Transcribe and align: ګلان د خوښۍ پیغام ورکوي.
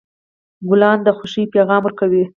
ګلان 0.69 0.97
د 1.03 1.07
خوښۍ 1.17 1.43
پیغام 1.53 1.81
ورکوي. 1.85 2.23